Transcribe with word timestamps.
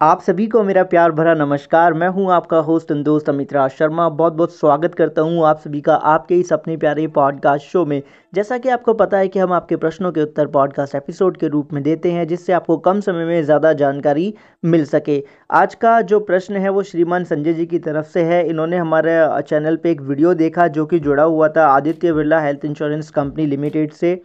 आप 0.00 0.20
सभी 0.22 0.46
को 0.46 0.62
मेरा 0.62 0.82
प्यार 0.82 1.12
भरा 1.12 1.32
नमस्कार। 1.34 1.92
मैं 1.92 2.08
हूँ 2.08 2.30
आपका 2.32 2.58
होस्ट 2.58 2.90
एंड 2.90 3.04
दोस्त 3.04 3.28
अमित 3.28 3.52
राज 3.52 3.70
शर्मा। 3.70 4.08
बहुत 4.08 4.32
बहुत 4.32 4.54
स्वागत 4.54 4.94
करता 4.94 5.22
हूँ 5.22 5.44
आप 5.46 5.58
सभी 5.58 5.80
का 5.80 5.94
आपके 5.94 6.34
इस 6.34 6.52
अपने 6.52 6.76
प्यारे 6.76 7.06
पॉडकास्ट 7.08 7.66
शो 7.66 7.84
में। 7.84 8.02
जैसा 8.32 8.58
कि 8.58 8.68
आपको 8.68 8.94
पता 8.94 9.18
है 9.18 9.28
कि 9.28 9.38
हम 9.38 9.52
आपके 9.52 9.76
प्रश्नों 9.76 10.12
के 10.12 10.22
उत्तर 10.22 10.46
पॉडकास्ट 10.46 10.94
एपिसोड 10.94 11.36
के 11.36 11.48
रूप 11.48 11.72
में 11.72 11.82
देते 11.82 12.12
हैं, 12.12 12.26
जिससे 12.28 12.52
आपको 12.52 12.76
कम 12.76 13.00
समय 13.00 13.24
में 13.24 13.42
ज़्यादा 13.42 13.72
जानकारी 13.72 14.32
मिल 14.64 14.84
सके। 14.84 15.22
आज 15.52 15.74
का 15.74 16.00
जो 16.02 16.20
प्रश्न 16.20 16.56
है, 16.56 16.68
वो 16.68 16.82
श्रीमान 16.82 17.24
संजय 17.24 17.52
जी 17.52 17.66
की 17.66 17.78
तरफ़ 17.80 18.06
से 18.06 18.22
है। 18.22 18.44
इन्होंने 18.48 18.76
हमारे 18.76 19.18
चैनल 19.42 19.76
पर 19.76 19.88
एक 19.88 20.00
वीडियो 20.02 20.34
देखा, 20.34 20.66
जो 20.68 20.86
कि 20.86 20.98
जुड़ा 20.98 21.22
हुआ 21.22 21.48
था 21.48 21.66
Aditya 21.66 22.12
Birla 22.12 22.40
health 22.40 22.64
insurance 22.64 23.10
company 23.10 23.46
limited 23.46 23.92
से। 23.92 24.20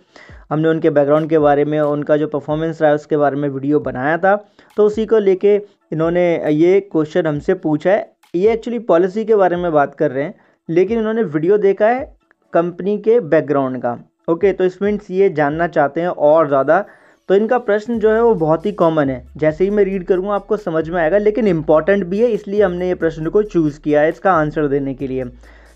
हमने 0.53 0.69
उनके 0.69 0.89
बैकग्राउंड 0.91 1.29
के 1.29 1.39
बारे 1.39 1.65
में, 1.65 1.79
उनका 1.81 2.17
जो 2.17 2.27
परफॉर्मेंस 2.29 2.81
रहा 2.81 2.89
है, 2.89 2.95
उसके 2.95 3.17
बारे 3.17 3.35
में 3.35 3.47
वीडियो 3.49 3.79
बनाया 3.81 4.17
था। 4.17 4.35
तो 4.77 4.85
उसी 4.85 5.05
को 5.05 5.19
लेके 5.19 5.55
इन्होंने 5.91 6.25
ये 6.51 6.79
क्वेश्चन 6.91 7.27
हमसे 7.27 7.53
पूछा 7.59 7.91
है। 7.91 8.11
ये 8.33 8.51
एक्चुअली 8.53 8.79
पॉलिसी 8.81 9.23
के 9.25 9.35
बारे 9.35 9.55
में 9.55 9.71
बात 9.73 9.95
कर 9.95 10.11
रहे 10.11 10.23
हैं, 10.23 10.33
लेकिन 10.69 10.99
इन्होंने 10.99 11.23
वीडियो 11.23 11.57
देखा 11.59 11.87
है 11.87 12.03
कंपनी 12.53 12.97
के 12.99 13.19
बैकग्राउंड 13.21 13.81
का। 13.81 13.97
ओके 14.29 14.51
तो 14.53 14.67
मीन्स 14.81 15.09
ये 15.11 15.29
जानना 15.31 15.67
चाहते 15.69 16.01
हैं 16.01 16.07
और 16.07 16.47
ज़्यादा। 16.47 16.85
तो 17.29 17.35
इनका 17.35 17.57
प्रश्न 17.59 17.97
जो 17.99 18.11
है, 18.11 18.21
वो 18.23 18.33
बहुत 18.35 18.65
ही 18.65 18.71
कॉमन 18.73 19.09
है। 19.09 19.23
जैसे 19.37 19.63
ही 19.63 19.69
मैं 19.69 19.83
रीड 19.83 20.05
करूँगा, 20.05 20.33
आपको 20.35 20.57
समझ 20.57 20.87
में 20.89 20.99
आएगा, 21.01 21.17
लेकिन 21.17 21.47
इंपॉर्टेंट 21.47 22.05
भी 22.05 22.19
है, 22.19 22.29
इसलिए 22.29 22.61
हमने 22.63 22.87
ये 22.87 22.95
प्रश्न 22.95 23.29
को 23.29 23.43
चूज़ 23.43 23.79
किया 23.81 24.01
है 24.01 24.09
इसका 24.09 24.33
आंसर 24.33 24.67
देने 24.67 24.93
के 24.93 25.07
लिए। 25.07 25.23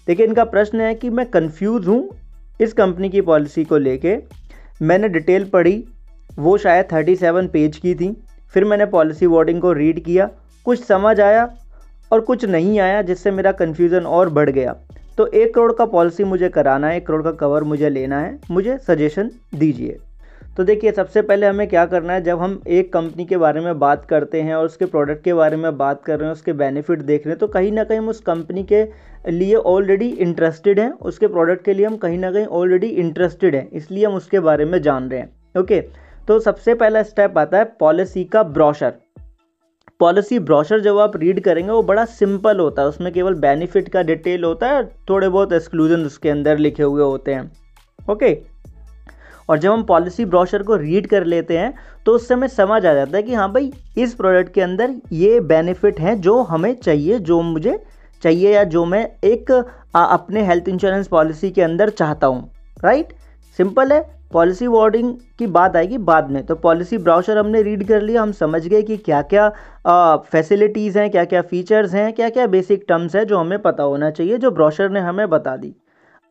देखिए, 0.08 0.25
इनका 0.25 0.44
प्रश्न 0.45 0.81
है 0.81 0.94
कि 0.95 1.09
मैं 1.09 1.25
कन्फ्यूज़ 1.28 1.88
हूँ 1.88 2.09
इस 2.59 2.73
कंपनी 2.73 3.09
की 3.09 3.22
पॉलिसी 3.23 3.64
को 3.64 3.78
लेके। 3.78 4.16
मैंने 4.81 5.09
डिटेल 5.09 5.45
पढ़ी, 5.45 5.84
वो 6.40 6.58
शायद 6.58 6.88
थर्टी 6.94 7.16
सेवन 7.16 7.48
पेज 7.48 7.77
की 7.77 7.95
थी। 7.95 8.16
फिर 8.54 8.66
मैंने 8.66 8.86
पॉलिसी 8.86 9.26
वर्डिंग 9.26 9.62
को 9.62 9.72
रीड 9.72 10.03
किया, 10.03 10.30
कुछ 10.66 10.84
समझ 10.84 11.20
आया 11.20 11.50
और 12.12 12.22
कुछ 12.22 12.45
नहीं 12.45 12.80
आया, 12.80 13.02
जिससे 13.02 13.31
मेरा 13.31 13.52
कन्फ्यूज़न 13.52 14.05
और 14.05 14.30
बढ़ 14.30 14.50
गया। 14.50 14.75
तो 15.17 15.28
एक 15.28 15.53
करोड़ 15.55 15.73
का 15.73 15.86
पॉलिसी 15.86 16.23
मुझे 16.23 16.50
कराना 16.50 16.88
है, 16.88 16.98
एक 16.98 17.08
करोड़ 17.08 17.23
का 17.23 17.31
कवर 17.31 17.64
मुझे 17.64 17.89
लेना 17.89 18.20
है, 18.20 18.39
मुझे 18.52 18.78
सजेशन 18.78 19.31
दीजिए। 19.55 19.98
तो 20.58 20.63
देखिए, 20.63 20.91
सबसे 20.91 21.22
पहले 21.22 21.47
हमें 21.47 21.67
क्या 21.67 21.86
करना 21.86 22.13
है, 22.13 22.22
जब 22.23 22.39
हम 22.39 22.61
एक 22.67 22.91
कंपनी 22.94 23.25
के 23.25 23.38
बारे 23.38 23.61
में 23.61 23.80
बात 23.80 24.05
करते 24.05 24.41
हैं 24.41 24.55
और 24.55 24.66
उसके 24.66 24.86
प्रोडक्ट 24.86 25.23
के 25.23 25.33
बारे 25.33 25.58
में 25.58 25.77
बात 25.77 26.03
कर 26.03 26.17
रहे 26.19 26.27
हैं, 26.27 26.33
उसके 26.33 26.53
बेनिफिट 26.55 27.02
देख 27.02 27.25
रहे 27.25 27.31
हैं 27.31 27.39
तो 27.39 27.47
कहीं 27.47 27.72
ना 27.72 27.83
कहीं 27.83 27.99
हम 27.99 28.09
उस 28.09 28.19
कंपनी 28.22 28.64
के 28.64 28.83
लिए 29.31 29.55
ऑलरेडी 29.55 30.08
इंटरेस्टेड 30.09 30.80
हैं। 30.80 30.91
उसके 31.02 31.27
प्रोडक्ट 31.27 31.64
के 31.66 31.73
लिए 31.73 31.86
हम 31.86 31.97
कहीं 31.97 32.17
ना 32.17 32.31
कहीं 32.31 32.45
ऑलरेडी 32.47 32.88
इंटरेस्टेड 32.88 33.55
हैं, 33.55 33.69
इसलिए 33.72 34.05
हम 34.05 34.16
उसके 34.16 34.39
बारे 34.39 34.66
में 34.66 34.81
जान 34.81 35.09
रहे 35.09 35.19
हैं। 35.19 35.59
ओके 35.59 35.81
तो 36.27 36.39
सबसे 36.39 36.73
पहला 36.75 37.03
स्टेप 37.03 37.38
आता 37.38 37.58
है 37.58 37.66
पॉलिसी 37.80 38.23
का 38.25 38.44
ब्रॉशर 38.45 38.94
पॉलिसी 39.99 40.39
ब्रॉशर 40.42 40.80
जब 40.81 40.97
आप 40.99 41.16
रीड 41.17 41.39
करेंगे, 41.42 41.71
वो 41.71 41.83
बड़ा 41.83 42.03
सिंपल 42.08 42.59
होता 42.59 42.81
है। 42.81 42.88
उसमें 42.88 43.14
केवल 43.14 43.33
बेनिफिट 43.38 43.89
का 43.89 44.02
डिटेल 44.03 44.44
होता 44.44 44.69
है, 44.69 44.83
थोड़े 45.09 45.30
बहुत 45.30 45.53
एक्सक्लूजन 45.53 46.05
उसके 46.05 46.30
अंदर 46.30 46.58
लिखे 46.58 46.83
हुए 46.83 47.03
होते 47.03 47.33
हैं। 47.33 47.52
ओके 47.99 48.38
और 49.50 49.58
जब 49.58 49.72
हम 49.72 49.84
पॉलिसी 49.84 50.26
ब्रॉशर 50.26 50.64
को 50.64 50.76
रीड 50.76 51.08
कर 51.08 51.23
लेते 51.26 51.58
हैं 51.58 51.73
तो 52.06 52.12
उससे 52.12 52.34
हमें 52.34 52.48
समझ 52.48 52.86
आ 52.86 52.94
जाता 52.94 53.17
है 53.17 53.23
कि 53.23 53.34
हाँ 53.34 53.52
भाई 53.54 53.72
इस 53.98 54.14
प्रोडक्ट 54.14 54.54
के 54.54 54.62
अंदर 54.62 54.95
ये 55.12 55.39
बेनिफिट 55.50 56.00
हैं 56.00 56.20
जो 56.22 56.42
हमें 56.44 56.73
चाहिए 56.76 57.20
जो 57.22 57.42
मुझे 57.44 57.80
चाहिए 58.23 58.54
या 58.54 58.64
जो 58.66 58.86
मैं 58.86 59.08
एक 59.23 59.52
आ, 59.95 60.04
अपने 60.04 60.45
हेल्थ 60.45 60.67
इंश्योरेंस 60.70 61.08
पॉलिसी 61.08 61.50
के 61.52 61.62
अंदर 61.62 61.89
चाहता 61.89 62.28
हूँ 62.28 62.50
राइट? 62.84 63.14
सिंपल 63.59 63.92
है 63.94 64.02
पॉलिसी 64.34 64.67
वार्डिंग 64.67 65.14
की 65.39 65.48
बात 65.48 65.76
आएगी 65.76 65.98
बाद 65.98 66.30
में। 66.32 66.45
तो 66.45 66.56
पॉलिसी 66.56 66.98
ब्राउशर 66.98 67.38
हमने 67.38 67.61
रीड 67.61 67.88
कर 67.88 68.02
लिया 68.02 68.22
हम 68.22 68.32
समझ 68.32 68.61
गए 68.67 68.82
कि 68.82 68.98
क्या 68.98 69.22
क्या 69.23 69.50
फैसिलिटीज़ 70.32 70.98
हैं 71.00 71.09
क्या 71.11 71.23
क्या 71.26 71.42
फीचर्स 71.42 71.94
हैं 71.94 72.11
क्या 72.14 72.30
क्या 72.30 72.48
बेसिक 72.48 72.84
टर्म्स 72.88 73.16
हैं 73.16 73.23
जो 73.28 73.38
हमें 73.38 73.59
पता 73.61 73.84
होना 73.84 74.09
चाहिए 74.11 74.38
जो 74.38 74.52
ब्राउशर 74.52 74.89
ने 74.89 75.00
हमें 75.00 75.30
बता 75.30 75.56
दी। 75.58 75.73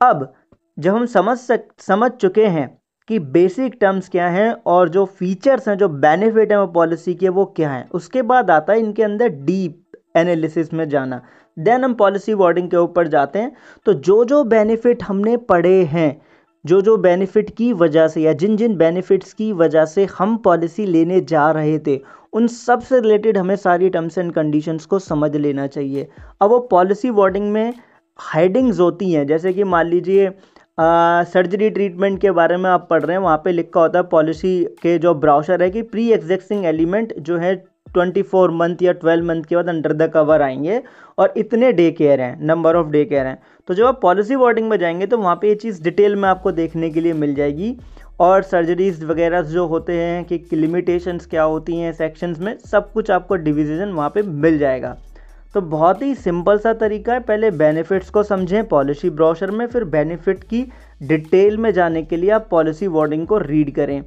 अब 0.00 0.32
जब 0.78 0.94
हम 0.94 1.06
समझ 1.06 1.36
सक 1.38 1.64
समझ 1.80 2.10
चुके 2.10 2.46
हैं 2.46 2.66
कि 3.08 3.18
बेसिक 3.18 3.76
टर्म्स 3.80 4.08
क्या 4.08 4.28
हैं 4.28 4.52
और 4.66 4.88
जो 4.88 5.04
फीचर्स 5.04 5.68
हैं, 5.68 5.76
जो 5.78 5.88
बेनिफिट 5.88 6.52
हैं 6.52 6.58
वो 6.58 6.66
पॉलिसी 6.66 7.14
के, 7.14 7.28
वो 7.28 7.44
क्या 7.44 7.70
हैं। 7.70 7.88
उसके 7.90 8.22
बाद 8.22 8.50
आता 8.50 8.72
है 8.72 8.78
इनके 8.78 9.02
अंदर 9.02 9.28
डीप 9.28 9.82
एनालिसिस 10.16 10.72
में 10.72 10.88
जाना। 10.88 11.20
देन 11.56 11.84
हम 11.84 11.94
पॉलिसी 11.94 12.34
वार्डिंग 12.34 12.70
के 12.70 12.76
ऊपर 12.76 13.08
जाते 13.08 13.38
हैं। 13.38 13.52
तो 13.86 13.92
जो 13.94 14.24
जो 14.24 14.42
बेनिफिट 14.44 15.02
हमने 15.02 15.36
पढ़े 15.36 15.82
हैं 15.84 16.20
जो 16.64 16.80
जो 16.80 16.96
बेनिफिट 16.96 17.50
की 17.56 17.72
वजह 17.72 18.08
से 18.08 18.20
या 18.20 18.32
जिन 18.32 18.56
जिन 18.56 18.76
बेनिफिट्स 18.76 19.32
की 19.32 19.52
वजह 19.52 19.84
से 19.84 20.06
हम 20.18 20.36
पॉलिसी 20.36 20.86
लेने 20.86 21.20
जा 21.20 21.50
रहे 21.50 21.78
थे, 21.78 22.00
उन 22.32 22.46
सबसे 22.46 23.00
रिलेटेड 23.00 23.38
हमें 23.38 23.54
सारी 23.56 23.88
टर्म्स 23.88 24.18
एंड 24.18 24.32
कंडीशंस 24.32 24.86
को 24.86 24.98
समझ 24.98 25.34
लेना 25.36 25.66
चाहिए। 25.66 26.08
अब 26.40 26.50
वो 26.50 26.58
पॉलिसी 26.60 27.10
वर्डिंग 27.10 27.52
में 27.52 27.72
हेडिंग्स 28.18 28.80
होती 28.80 29.12
हैं, 29.12 29.26
जैसे 29.26 29.52
कि 29.52 29.64
मान 29.64 29.86
लीजिए 29.86 30.30
सर्जरी 30.78 31.68
ट्रीटमेंट 31.70 32.20
के 32.20 32.30
बारे 32.30 32.56
में 32.56 32.68
आप 32.70 32.86
पढ़ 32.90 33.02
रहे 33.02 33.16
हैं, 33.16 33.22
वहाँ 33.22 33.36
पे 33.44 33.52
लिखा 33.52 33.80
होता 33.80 33.98
है 33.98 34.04
पॉलिसी 34.06 34.64
के 34.82 34.96
जो 34.98 35.12
ब्राउशर 35.14 35.62
है 35.62 35.68
कि 35.70 35.82
प्री 35.84 36.08
एग्जिस्टिंग 36.12 36.64
एलिमेंट 36.66 37.14
जो 37.18 37.36
है 37.38 37.54
ट्वेंटी 37.94 38.22
फोर 38.22 38.50
मंथ 38.52 38.82
या 38.82 38.92
ट्वेल्व 38.94 39.24
मंथ 39.26 39.44
के 39.44 39.56
बाद 39.56 39.68
अंडर 39.68 39.92
द 39.94 40.10
कवर 40.14 40.42
आएँगे 40.42 40.82
और 41.18 41.32
इतने 41.36 41.72
डे 41.72 41.90
केयर 41.92 42.20
हैं, 42.20 42.38
नंबर 42.42 42.76
ऑफ़ 42.76 42.90
डे 42.90 43.04
केयर 43.04 43.26
हैं। 43.26 43.38
तो 43.68 43.74
जब 43.74 43.86
आप 43.86 44.00
पॉलिसी 44.02 44.36
वार्डिंग 44.36 44.68
में 44.70 44.76
जाएँगे 44.78 45.06
तो 45.06 45.18
वहाँ 45.18 45.34
पे 45.42 45.48
ये 45.48 45.54
चीज़ 45.54 45.82
डिटेल 45.82 46.16
में 46.16 46.28
आपको 46.28 46.52
देखने 46.52 46.90
के 46.90 47.00
लिए 47.00 47.12
मिल 47.14 47.34
जाएगी 47.34 47.76
और 48.20 48.42
सर्जरीज 48.44 49.02
वगैरह 49.04 49.42
जो 49.48 49.66
होते 49.66 50.00
हैं 50.00 50.24
कि 50.24 50.44
लिमिटेशंस 50.52 51.26
क्या 51.26 51.42
होती 51.44 51.76
हैं 51.76 51.92
सेक्शंस 51.94 52.38
में 52.38 52.56
सब 52.66 52.92
कुछ 52.92 53.10
आपको 53.10 53.36
डिविजन 53.38 53.92
वहाँ 53.92 54.10
पे 54.10 54.22
मिल 54.22 54.58
जाएगा। 54.58 54.96
तो 55.56 55.60
बहुत 55.62 56.02
ही 56.02 56.14
सिंपल 56.14 56.58
सा 56.58 56.72
तरीका 56.74 57.12
है, 57.12 57.20
पहले 57.20 57.50
बेनिफिट्स 57.52 58.10
को 58.10 58.22
समझें 58.22 58.66
पॉलिसी 58.68 59.10
ब्रोशर 59.10 59.50
में, 59.50 59.66
फिर 59.66 59.84
बेनिफिट 59.86 60.42
की 60.44 60.62
डिटेल 61.02 61.56
में 61.56 61.70
जाने 61.72 62.02
के 62.02 62.16
लिए 62.16 62.30
आप 62.30 62.46
पॉलिसी 62.50 62.86
वर्डिंग 62.86 63.26
को 63.26 63.38
रीड 63.38 63.74
करें। 63.74 64.02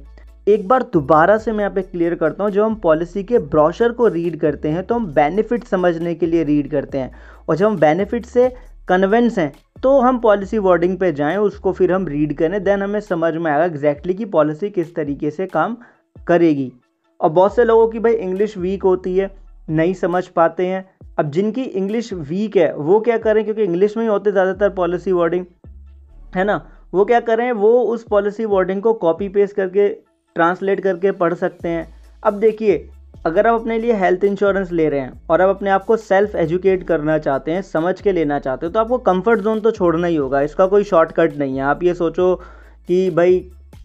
एक 0.46 0.68
बार 0.68 0.82
दोबारा 0.92 1.36
से 1.38 1.52
मैं 1.52 1.60
यहाँ 1.60 1.74
पे 1.74 1.82
क्लियर 1.82 2.14
करता 2.14 2.44
हूँ, 2.44 2.50
जब 2.52 2.62
हम 2.62 2.74
पॉलिसी 2.76 3.22
के 3.24 3.38
ब्रोशर 3.38 3.92
को 3.92 4.08
रीड 4.08 4.38
करते 4.40 4.68
हैं 4.68 4.82
तो 4.86 4.94
हम 4.94 5.06
बेनिफिट 5.14 5.64
समझने 5.64 6.14
के 6.14 6.26
लिए 6.26 6.44
रीड 6.44 6.70
करते 6.70 6.98
हैं। 6.98 7.10
और 7.48 7.56
जब 7.56 7.66
हम 7.66 7.78
बेनिफिट 7.78 8.26
से 8.26 8.48
कन्वेंस 8.88 9.38
हैं 9.38 9.52
तो 9.82 9.98
हम 10.00 10.18
पॉलिसी 10.20 10.58
वर्डिंग 10.60 10.96
पे 10.98 11.12
जाएँ, 11.12 11.36
उसको 11.38 11.72
फिर 11.72 11.92
हम 11.92 12.06
रीड 12.08 12.36
करें 12.38 12.62
देन 12.64 12.82
हमें 12.82 13.00
समझ 13.00 13.34
में 13.34 13.50
आएगा 13.50 13.64
एग्जैक्टली 13.64 14.14
कि 14.14 14.24
पॉलिसी 14.28 14.70
किस 14.70 14.94
तरीके 14.94 15.30
से 15.32 15.46
काम 15.48 15.76
करेगी। 16.26 16.72
और 17.20 17.30
बहुत 17.30 17.56
से 17.56 17.64
लोगों 17.64 17.88
की 17.88 17.98
भाई 17.98 18.12
इंग्लिश 18.14 18.56
वीक 18.58 18.82
होती 18.82 19.16
है, 19.16 19.30
नहीं 19.70 19.94
समझ 19.96 20.26
पाते 20.28 20.66
हैं 20.66 20.84
अब 21.18 21.30
जिनकी 21.30 21.62
इंग्लिश 21.62 22.12
वीक 22.12 22.56
है, 22.56 22.74
वो 22.74 23.00
क्या 23.00 23.16
करें 23.18 23.42
क्योंकि 23.44 23.62
इंग्लिश 23.62 23.96
में 23.96 24.04
ही 24.04 24.08
होते 24.08 24.32
ज़्यादातर 24.32 24.70
पॉलिसी 24.74 25.12
वर्डिंग 25.12 25.44
है 26.36 26.44
ना? 26.44 26.60
वो 26.94 27.04
क्या 27.04 27.20
करें 27.22 27.50
वो 27.54 27.72
उस 27.84 28.04
पॉलिसी 28.10 28.44
वर्डिंग 28.46 28.80
को 28.82 28.92
कॉपी 28.94 29.28
पेस्ट 29.28 29.56
करके 29.56 29.88
ट्रांसलेट 30.36 30.80
करके 30.80 31.10
पढ़ 31.12 31.34
सकते 31.34 31.68
हैं। 31.68 31.86
अब 32.22 32.38
देखिए, 32.40 32.88
अगर 33.26 33.46
आप 33.46 33.60
अपने 33.60 33.78
लिए 33.78 33.92
हेल्थ 33.92 34.24
इंश्योरेंस 34.24 34.70
ले 34.72 34.88
रहे 34.88 35.00
हैं 35.00 35.20
और 35.30 35.40
आप 35.40 35.48
अपने 35.48 35.70
आप 35.70 35.84
को 35.84 35.96
सेल्फ 35.98 36.34
एजुकेट 36.36 36.86
करना 36.88 37.18
चाहते 37.18 37.52
हैं, 37.52 37.62
समझ 37.62 38.00
के 38.00 38.12
लेना 38.12 38.38
चाहते 38.38 38.66
हो 38.66 38.72
तो 38.72 38.80
आपको 38.80 38.98
कंफर्ट 39.00 39.40
जोन 39.40 39.60
तो 39.60 39.70
छोड़ना 39.70 40.06
ही 40.06 40.16
होगा। 40.16 40.40
इसका 40.42 40.66
कोई 40.66 40.84
शॉर्टकट 40.84 41.36
नहीं 41.38 41.56
है। 41.56 41.62
आप 41.64 41.82
ये 41.82 41.94
सोचो 41.94 42.34
कि 42.88 43.08
भाई, 43.10 43.38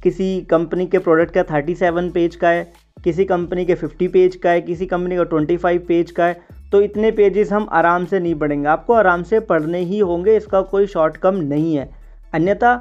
किसी 0.04 0.42
कंपनी 0.42 0.86
के 0.88 1.00
प्रोडक्ट 1.00 1.34
का 1.34 1.44
थर्टी 1.46 1.76
सेवन 1.76 2.10
पेज 2.12 2.36
का 2.36 2.50
है, 2.50 2.72
किसी 3.04 3.26
कंपनी 3.26 3.66
के 3.66 3.76
फिफ्टी 3.76 4.08
पेज 4.08 4.36
का 4.36 4.50
है, 4.50 4.62
किसी 4.62 4.86
कंपनी 4.86 5.16
का 5.16 5.24
ट्वेंटी 5.26 5.58
फाइव 5.58 5.86
पेज 5.88 6.12
का 6.12 6.26
है 6.26 6.34
तो 6.76 6.82
इतने 6.82 7.10
पेजेस 7.12 7.52
हम 7.54 7.68
आराम 7.72 8.06
से 8.06 8.20
नहीं 8.20 8.36
पढ़ेंगे। 8.36 8.68
आपको 8.68 8.94
आराम 8.94 9.22
से 9.24 9.40
पढ़ने 9.40 9.80
ही 9.80 10.00
होंगे, 10.00 10.36
इसका 10.38 10.62
कोई 10.62 10.88
शॉर्ट 10.88 11.18
कम 11.18 11.36
नहीं 11.36 11.76
है। 11.76 11.90
अन्यथा, 12.34 12.72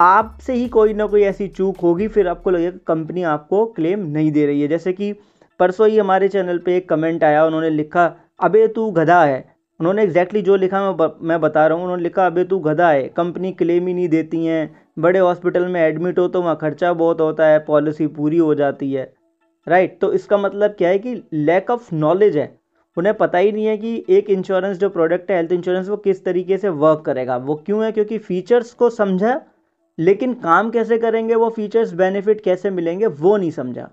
आपसे 0.00 0.54
ही 0.54 0.68
कोई 0.68 0.94
ना 0.94 1.06
कोई 1.06 1.22
ऐसी 1.22 1.48
चूक 1.48 1.80
होगी, 1.80 2.08
फिर 2.08 2.28
आपको 2.28 2.50
लगेगा 2.50 2.78
कंपनी 2.86 3.22
आपको 3.22 3.64
क्लेम 3.66 4.00
नहीं 4.08 4.32
दे 4.32 4.46
रही 4.46 4.60
है। 4.62 4.68
जैसे 4.68 4.92
कि 4.92 5.12
परसों 5.60 5.88
ही 5.88 5.98
हमारे 5.98 6.28
चैनल 6.28 6.58
पे 6.58 6.76
एक 6.76 6.88
कमेंट 6.88 7.24
आया, 7.24 7.46
उन्होंने 7.46 7.70
लिखा, 7.70 8.04
अबे 8.40 8.66
तू 8.66 8.90
गधा 8.90 9.22
है। 9.24 9.44
उन्होंने 9.80 10.02
एग्जैक्टली 10.02 10.42
जो 10.42 10.56
लिखा 10.56 10.92
मैं 10.92 11.08
मैं 11.28 11.40
बता 11.40 11.66
रहा 11.66 11.76
हूँ, 11.76 11.84
उन्होंने 11.84 12.02
लिखा, 12.02 12.26
अबे 12.26 12.44
तू 12.44 12.58
गधा 12.58 12.90
है 12.90 13.08
कंपनी 13.16 13.52
क्लेम 13.54 13.86
ही 13.86 13.94
नहीं 13.94 14.08
देती 14.08 14.44
हैं। 14.44 14.70
बड़े 14.98 15.18
हॉस्पिटल 15.18 15.66
में 15.66 15.80
एडमिट 15.80 16.18
हो 16.18 16.28
तो 16.28 16.42
वहाँ 16.42 16.58
खर्चा 16.60 16.92
बहुत 16.92 17.20
होता 17.20 17.46
है 17.46 17.58
पॉलिसी 17.64 18.06
पूरी 18.06 18.38
हो 18.38 18.54
जाती 18.54 18.92
है। 18.92 19.12
राइट 19.66 20.00
तो 20.00 20.12
इसका 20.12 20.38
मतलब 20.38 20.70
क्या 20.70 20.88
है 20.88 20.98
कि 20.98 21.22
लैक 21.32 21.70
ऑफ़ 21.70 21.94
नॉलेज 21.94 22.36
है। 22.36 22.59
उन्हें 23.00 23.14
पता 23.14 23.38
ही 23.38 23.52
नहीं 23.52 23.66
है 23.66 23.76
कि 23.78 24.04
एक 24.08 24.30
इंश्योरेंस 24.30 24.78
जो 24.78 24.88
प्रोडक्ट 24.88 25.30
है 25.30 25.36
हेल्थ 25.36 25.52
इंश्योरेंस 25.52 25.88
वो 25.88 25.96
किस 25.96 26.24
तरीके 26.24 26.58
से 26.58 26.68
वर्क 26.68 27.00
करेगा। 27.00 27.36
वो 27.36 27.54
क्यों 27.54 27.84
है? 27.84 27.92
क्योंकि 27.92 28.18
फीचर्स 28.18 28.72
को 28.72 28.90
समझा, 28.90 29.40
लेकिन 29.98 30.34
काम 30.34 30.70
कैसे 30.70 30.98
करेंगे, 30.98 31.34
वो 31.34 31.50
फीचर्स 31.50 31.92
बेनिफिट 31.92 32.40
कैसे 32.40 32.70
मिलेंगे, 32.70 33.06
वो 33.06 33.36
नहीं 33.36 33.50
समझा। 33.50 33.88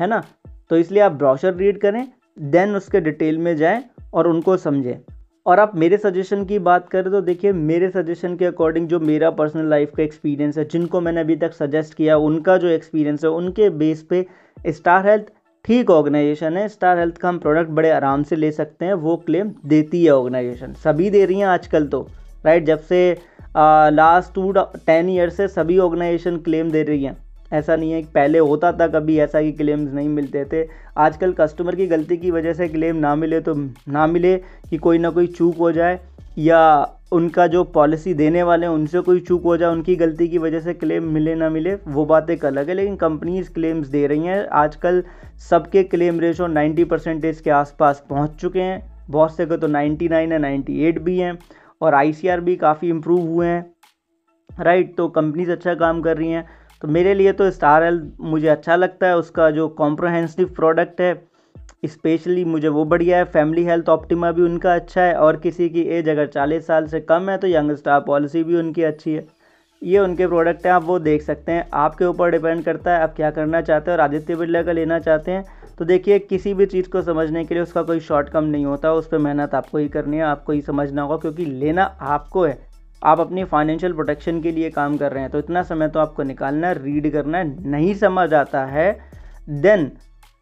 है 0.00 0.06
ना? 0.06 0.24
तो 0.70 0.76
इसलिए 0.76 1.02
आप 1.02 1.12
ब्रॉशर 1.12 1.54
रीड 1.54 1.78
करें 1.80 2.08
देन 2.38 2.76
उसके 2.76 3.00
डिटेल 3.00 3.38
में 3.38 3.56
जाएँ 3.56 3.84
और 4.14 4.28
उनको 4.28 4.56
समझें। 4.56 5.12
और 5.46 5.60
आप 5.60 5.76
मेरे 5.76 5.96
सजेशन 5.98 6.44
की 6.44 6.58
बात 6.58 6.88
करें 6.88 7.10
तो 7.10 7.20
देखिए, 7.20 7.52
मेरे 7.52 7.90
सजेशन 7.90 8.36
के 8.36 8.44
अकॉर्डिंग 8.44 8.88
जो 8.88 9.00
मेरा 9.00 9.30
पर्सनल 9.30 9.70
लाइफ 9.70 9.92
का 9.96 10.02
एक्सपीरियंस 10.02 10.58
है, 10.58 10.64
जिनको 10.64 11.00
मैंने 11.00 11.20
अभी 11.20 11.36
तक 11.36 11.52
सजेस्ट 11.52 11.94
किया, 11.94 12.16
उनका 12.16 12.56
जो 12.56 12.68
एक्सपीरियंस 12.68 13.24
है, 13.24 13.30
उनके 13.30 13.70
बेस 13.70 14.02
पे 14.02 14.26
स्टार 14.68 15.08
हेल्थ 15.08 15.32
ठीक 15.66 15.90
ऑर्गेनाइजेशन 15.90 16.56
है 16.56 16.66
स्टार 16.68 16.98
हेल्थ 16.98 17.16
का 17.18 17.28
हम 17.28 17.38
प्रोडक्ट 17.38 17.70
बड़े 17.70 17.90
आराम 17.90 18.22
से 18.22 18.36
ले 18.36 18.50
सकते 18.52 18.84
हैं, 18.84 18.94
वो 18.94 19.16
क्लेम 19.16 19.50
देती 19.66 20.04
है 20.04 20.10
ऑर्गेनाइजेशन। 20.10 20.72
सभी 20.84 21.10
दे 21.10 21.24
रही 21.24 21.38
हैं 21.38 21.46
आजकल 21.46 21.86
तो 21.86 22.06
राइट 22.44 22.64
जब 22.64 22.80
से 22.80 23.00
लास्ट 23.56 24.34
टू 24.34 24.52
टेन 24.86 25.08
ईयर 25.10 25.30
से 25.30 25.48
सभी 25.48 25.78
ऑर्गेनाइजेशन 25.78 26.36
क्लेम 26.38 26.70
दे 26.70 26.82
रही 26.82 27.04
हैं। 27.04 27.16
ऐसा 27.52 27.76
नहीं 27.76 27.92
है 27.92 28.02
कि 28.02 28.08
पहले 28.14 28.38
होता 28.40 28.72
था, 28.72 28.86
कभी 28.88 29.18
ऐसा 29.18 29.42
कि 29.42 29.52
क्लेम्स 29.52 29.92
नहीं 29.94 30.08
मिलते 30.08 30.44
थे। 30.44 30.66
आजकल 30.98 31.32
कस्टमर 31.32 31.74
की 31.74 31.86
गलती 31.86 32.16
की 32.16 32.30
वजह 32.30 32.52
से 32.54 32.68
क्लेम 32.68 32.96
ना 32.96 33.14
मिले 33.16 33.40
तो 33.40 33.54
ना 33.88 34.06
मिले 34.06 34.36
कि 34.70 34.76
कोई 34.78 34.98
ना 34.98 35.10
कोई 35.10 35.26
चूक 35.28 35.56
हो 35.56 35.72
जाए। 35.72 35.98
या 36.38 36.92
उनका 37.12 37.46
जो 37.46 37.64
पॉलिसी 37.64 38.14
देने 38.14 38.42
वाले 38.42 38.66
हैं, 38.66 38.72
उनसे 38.72 39.00
कोई 39.00 39.20
चूक 39.20 39.42
हो 39.42 39.56
जाए, 39.56 39.72
उनकी 39.72 39.96
गलती 39.96 40.28
की 40.28 40.38
वजह 40.38 40.60
से 40.60 40.74
क्लेम 40.74 41.04
मिले 41.04 41.34
ना 41.34 41.48
मिले, 41.50 41.74
वो 41.74 42.04
बात 42.04 42.30
एक 42.30 42.44
अलग 42.44 42.68
है। 42.68 42.74
लेकिन 42.74 42.96
कंपनीज़ 42.96 43.52
क्लेम्स 43.52 43.88
दे 43.88 44.06
रही 44.06 44.26
हैं। 44.26 44.46
आजकल 44.46 45.02
सबके 45.50 45.82
क्लेम 45.82 46.20
रेशो 46.20 46.46
90 46.46 46.84
परसेंटेज 46.84 47.40
के 47.40 47.50
आसपास 47.50 48.04
पहुँच 48.10 48.30
चुके 48.30 48.60
हैं। 48.60 49.06
बहुत 49.10 49.36
से 49.36 49.46
को 49.46 49.56
तो 49.56 49.66
99 49.66 50.32
है 50.32 50.38
98 50.38 50.98
भी 50.98 51.18
हैं 51.18 51.38
और 51.80 51.94
आईसीआर 51.94 52.40
भी 52.40 52.56
काफ़ी 52.56 52.88
इम्प्रूव 52.88 53.26
हुए 53.26 53.46
हैं। 53.46 53.74
राइट 54.60 54.96
तो 54.96 55.08
कंपनीज़ 55.08 55.50
अच्छा 55.50 55.74
काम 55.74 56.00
कर 56.02 56.16
रही 56.16 56.30
हैं। 56.30 56.46
तो 56.82 56.88
मेरे 56.88 57.14
लिए 57.14 57.32
तो 57.32 57.50
स्टार 57.50 57.82
एल 57.82 58.12
मुझे 58.20 58.48
अच्छा 58.48 58.76
लगता 58.76 59.06
है। 59.06 59.16
उसका 59.16 59.50
जो 59.50 59.68
कॉम्प्रोहेंसिव 59.68 60.48
प्रोडक्ट 60.56 61.00
है 61.00 61.14
स्पेशली 61.82 62.44
मुझे 62.44 62.68
वो 62.68 62.84
बढ़िया 62.84 63.18
है, 63.18 63.24
फैमिली 63.24 63.64
हेल्थ 63.64 63.88
ऑप्टिमा 63.88 64.30
भी 64.32 64.42
उनका 64.42 64.74
अच्छा 64.74 65.02
है 65.02 65.14
और 65.14 65.36
किसी 65.36 65.68
की 65.68 65.82
एज 65.88 66.08
अगर 66.08 66.26
चालीस 66.26 66.66
साल 66.66 66.86
से 66.86 67.00
कम 67.00 67.28
है 67.30 67.36
तो 67.38 67.46
यंग 67.46 67.72
स्टार 67.72 68.00
पॉलिसी 68.00 68.42
भी 68.44 68.56
उनकी 68.56 68.82
अच्छी 68.82 69.14
है। 69.14 69.26
ये 69.82 69.98
उनके 69.98 70.26
प्रोडक्ट 70.26 70.66
हैं, 70.66 70.72
आप 70.72 70.84
वो 70.84 70.98
देख 70.98 71.22
सकते 71.22 71.52
हैं। 71.52 71.68
आपके 71.74 72.04
ऊपर 72.04 72.30
डिपेंड 72.30 72.64
करता 72.64 72.94
है 72.94 73.02
आप 73.02 73.14
क्या 73.16 73.30
करना 73.30 73.60
चाहते 73.60 73.90
हैं 73.90 73.98
और 73.98 74.04
आदित्य 74.04 74.36
बिरला 74.36 74.62
का 74.62 74.72
लेना 74.72 74.98
चाहते 74.98 75.30
हैं। 75.30 75.44
तो 75.78 75.84
देखिए, 75.84 76.18
किसी 76.18 76.54
भी 76.54 76.66
चीज़ 76.66 76.88
को 76.88 77.02
समझने 77.02 77.44
के 77.44 77.54
लिए 77.54 77.62
उसका 77.62 77.82
कोई 77.82 78.00
शॉर्ट 78.00 78.28
कम 78.28 78.44
नहीं 78.44 78.64
होता, 78.64 78.92
उस 78.92 79.08
पर 79.08 79.18
मेहनत 79.18 79.54
आपको 79.54 79.78
ही 79.78 79.88
करनी 79.88 80.16
है, 80.16 80.22
आपको 80.22 80.52
ही 80.52 80.60
समझना 80.60 81.02
होगा 81.02 81.16
क्योंकि 81.16 81.44
लेना 81.44 81.84
आपको 82.00 82.44
है। 82.44 82.58
आप 83.02 83.20
अपनी 83.20 83.44
फाइनेंशियल 83.44 83.92
प्रोटेक्शन 83.92 84.40
के 84.40 84.50
लिए 84.50 84.70
काम 84.70 84.96
कर 84.96 85.12
रहे 85.12 85.22
हैं 85.22 85.30
तो 85.30 85.38
इतना 85.38 85.62
समय 85.62 85.88
तो 85.88 86.00
आपको 86.00 86.22
निकालना 86.22 86.70
रीड 86.72 87.10
करना 87.12 87.42
नहीं 87.42 87.94
समझ 87.94 88.32
आता 88.34 88.64
है 88.64 88.90
देन 89.48 89.90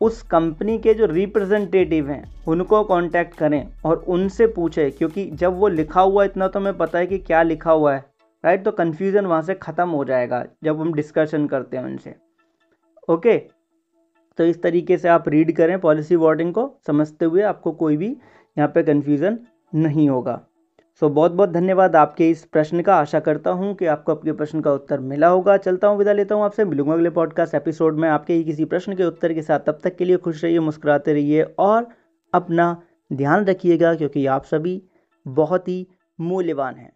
उस 0.05 0.21
कंपनी 0.25 0.79
के 0.79 0.93
जो 0.95 1.07
रिप्रेजेंटेटिव 1.07 2.09
हैं, 2.09 2.25
उनको 2.47 2.83
कांटेक्ट 2.85 3.35
करें 3.37 3.67
और 3.85 3.97
उनसे 4.09 4.47
पूछें, 4.49 4.91
क्योंकि 4.93 5.25
जब 5.33 5.59
वो 5.59 5.69
लिखा 5.71 6.01
हुआ 6.01 6.25
इतना 6.25 6.49
तो 6.49 6.61
हमें 6.61 6.77
पता 6.79 6.99
है 6.99 7.07
कि 7.07 7.19
क्या 7.21 7.43
लिखा 7.43 7.73
हुआ 7.73 7.95
है 7.95 8.05
राइट 8.45 8.65
तो 8.65 8.71
कन्फ्यूज़न 8.73 9.27
वहाँ 9.27 9.43
से 9.43 9.55
ख़त्म 9.57 9.89
हो 9.89 10.05
जाएगा 10.05 10.45
जब 10.65 10.81
हम 10.81 10.93
डिस्कशन 10.95 11.47
करते 11.47 11.77
हैं 11.77 11.85
उनसे। 11.85 12.15
ओके 13.09 13.37
तो 14.39 14.45
इस 14.45 14.63
तरीके 14.63 14.97
से 14.99 15.09
आप 15.09 15.29
रीड 15.29 15.55
करें 15.57 15.79
पॉलिसी 15.81 16.17
वर्डिंग 16.17 16.53
को 16.55 16.71
समझते 16.87 17.25
हुए 17.25 17.43
आपको 17.45 17.73
कोई 17.75 17.97
भी 17.97 18.09
यहाँ 18.57 18.69
पे 18.69 18.83
कन्फ्यूज़न 18.83 19.39
नहीं 19.75 20.09
होगा। 20.09 20.41
सो 21.03 21.09
बहुत 21.09 21.33
बहुत 21.33 21.51
धन्यवाद 21.51 21.97
आपके 21.97 22.29
इस 22.31 22.45
प्रश्न 22.45 22.83
का। 22.83 22.95
आशा 22.97 23.21
करता 23.21 23.51
हूँ 23.51 23.75
कि 23.75 23.87
आपको 23.87 24.13
आपके 24.13 24.33
प्रश्न 24.33 24.61
का 24.61 24.73
उत्तर 24.73 25.01
मिला 25.01 25.29
होगा। 25.29 25.57
चलता 25.57 25.89
हूँ, 25.89 25.99
विदा 25.99 26.13
लेता 26.13 26.35
हूँ 26.35 26.45
आपसे। 26.45 26.65
मिलूँगा 26.65 26.93
अगले 26.93 27.11
पॉडकास्ट 27.11 27.55
एपिसोड 27.55 27.99
में। 27.99 28.09
आपके 28.09 28.35
ही 28.35 28.45
किसी 28.45 28.65
प्रश्न 28.65 28.97
के 28.97 29.05
उत्तर 29.05 29.33
के 29.33 29.43
साथ। 29.43 29.61
तब 29.61 29.79
तक 29.85 29.97
के 29.97 30.05
लिए 30.05 30.17
खुश 30.17 30.45
रहिए, 30.45 30.59
मुस्कुराते 30.61 31.13
रहिए 31.13 31.43
और 31.43 31.89
अपना 32.35 32.77
ध्यान 33.13 33.45
रखिएगा 33.45 33.95
क्योंकि 33.95 34.27
आप 34.27 34.45
सभी 34.45 34.83
बहुत 35.27 35.69
ही 35.69 35.87
मूल्यवान 36.19 36.75
हैं। 36.75 36.94